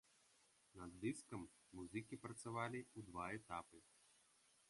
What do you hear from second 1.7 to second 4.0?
музыкі працавалі ў два этапы.